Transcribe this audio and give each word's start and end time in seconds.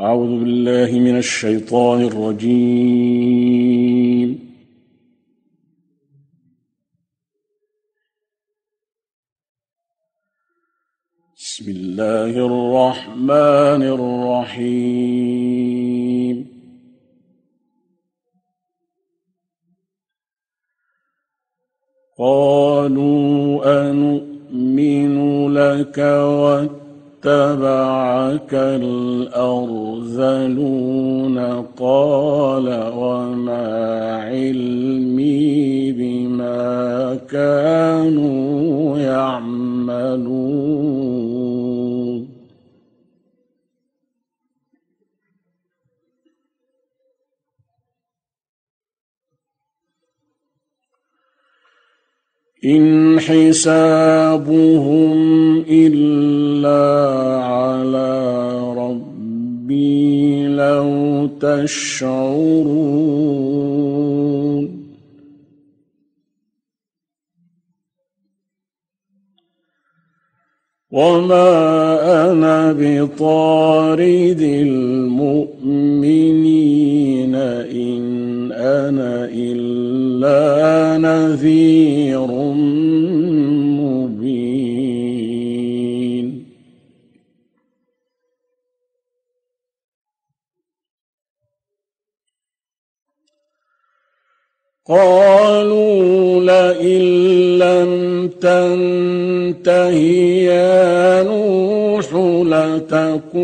أعوذ 0.00 0.38
بالله 0.40 0.98
من 0.98 1.18
الشيطان 1.18 2.02
الرجيم. 2.02 3.18
بسم 11.36 11.70
الله 11.70 12.30
الرحمن 12.46 13.82
الرحيم. 14.52 15.18
قالوا 22.18 23.90
أنؤمن 23.90 25.14
لك 25.54 25.98
واتقوا 25.98 26.77
اتبعك 27.24 28.54
الأرذلون 28.54 29.38
قال 31.78 32.68
وما 32.96 33.66
علمي 34.22 35.92
بما 35.92 37.18
كانوا 37.30 38.98
يعملون 38.98 41.07
إن 52.64 53.20
حسابهم 53.20 55.12
إلا 55.70 56.84
على 57.42 58.48
ربي 58.76 60.46
لو 60.46 61.26
تشعرون. 61.40 63.18
وما 70.90 72.30
أنا 72.30 72.72
بطارد 72.72 74.40
المؤمنين 74.40 75.74
إن 77.34 78.52
أنا 78.52 79.24
إلا 79.24 79.67
نذير 80.98 82.26
مبين. 83.80 84.68
قالوا 94.88 96.40
لئن 96.40 97.02
لم 97.58 98.28
تنته 98.28 99.90
يا 100.48 101.22
نوح 101.22 102.14
لتكونن 102.46 103.38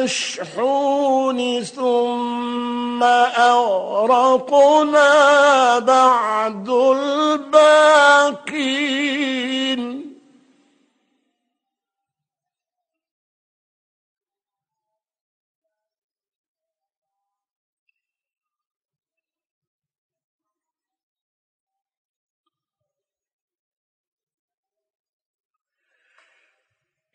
المشحون 0.00 1.64
ثم 1.64 3.02
أغرقنا 3.36 5.08
بعد 5.78 6.68
الباقين. 6.68 7.70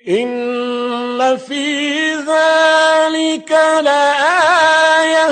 إن 0.07 0.54
في 1.37 2.15
ذلك 2.15 3.51
لآية. 3.81 5.29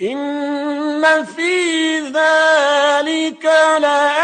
إن 0.00 1.24
في 1.24 2.00
ذلك 2.00 3.44
لآية. 3.80 4.21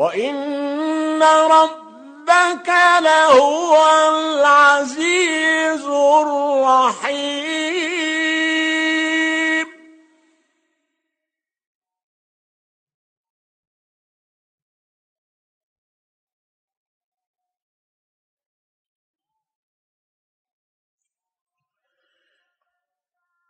وإن 0.00 1.22
ربك 1.22 2.68
لهو 3.00 3.76
العزيز 4.08 5.84
الرحيم 5.84 7.20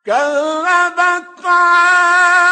كذبت 0.05 1.45
عاد 1.45 2.50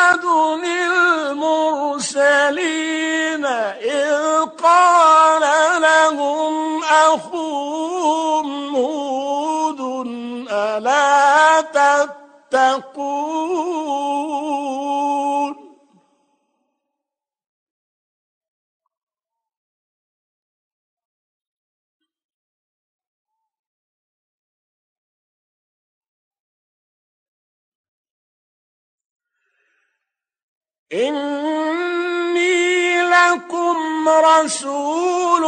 إني 30.93 32.59
لكم 33.03 34.09
رسول 34.09 35.45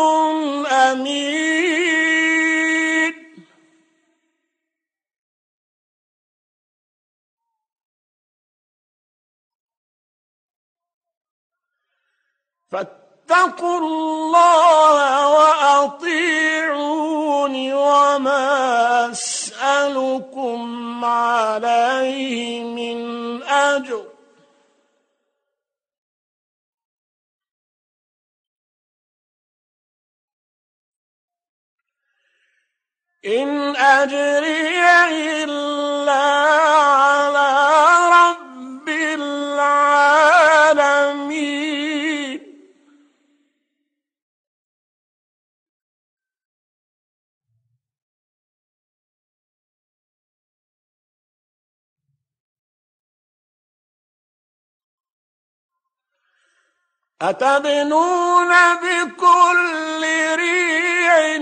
أمين. 0.66 1.50
فاتقوا 12.70 13.78
الله 13.78 15.28
وأطيعون 15.28 16.74
وما 17.72 19.10
أسألكم 19.10 21.04
عليه 21.04 22.64
من 22.64 22.79
إن 33.26 33.76
أجري 33.76 34.80
إلا 35.44 36.12
على 36.12 37.50
رب 38.12 38.88
العالمين. 38.88 40.00
أتبنون 57.22 58.52
بكل 58.76 60.02
ريع 60.36 61.36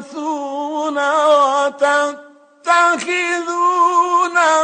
تعبثون 0.00 0.98
وتتخذون 1.66 2.16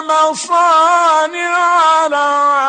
مصانع 0.09 1.57
لعلكم 2.07 2.66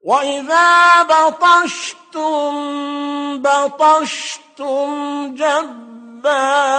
وإذا 0.00 1.02
بطشتم 1.02 2.52
بطشتم 3.42 4.88
جبارين 5.34 6.78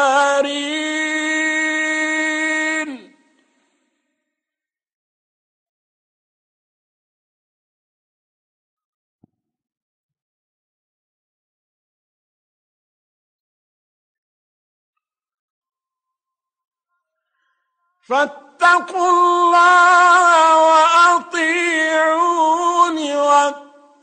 فاتقوا 18.10 19.10
الله 19.10 20.58
وأطيعون 20.68 21.39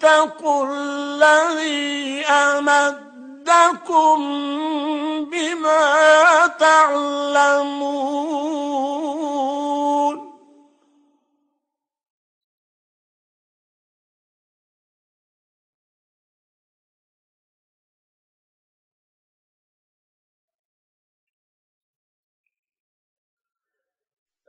واتقوا 0.07 0.67
الذي 0.71 2.27
أمدكم 2.27 4.19
بما 5.31 6.47
تعلمون. 6.47 8.07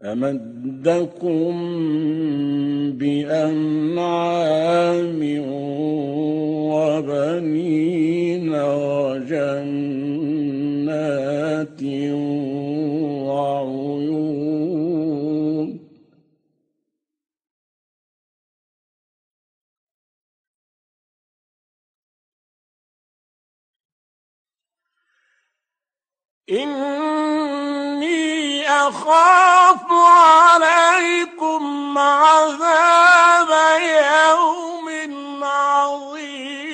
أمدكم 0.03 1.55
بأنعام 2.91 3.99
وبنين 6.71 8.49
وجنات 8.53 9.77
وعيون. 13.27 14.17
إني 26.49 28.17
أخاف 28.67 29.85
عليكم 29.91 31.36
عذاب 31.97 33.51
يوم 33.81 35.43
عظيم. 35.43 36.67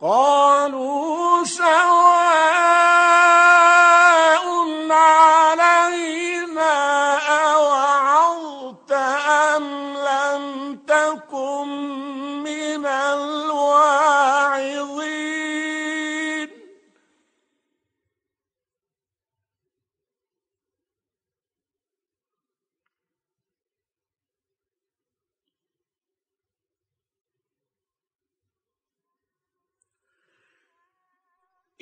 قالوا 0.00 1.44
سواء 1.44 2.07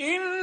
إن 0.00 0.35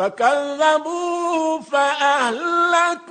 فكذبوه 0.00 1.60
فأهلكناهم. 1.60 3.10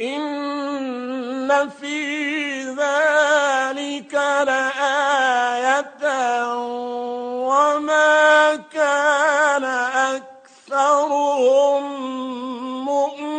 إن 0.00 1.68
في 1.68 2.35
لآية 4.46 6.04
وما 7.50 8.56
كان 8.56 9.64
أكثرهم 10.16 11.82
مؤمنين. 12.84 13.36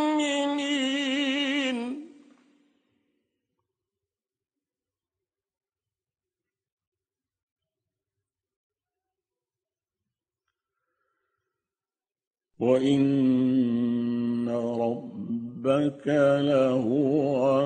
وإن 12.60 13.77
ربك 15.68 16.08
لهو 16.48 17.62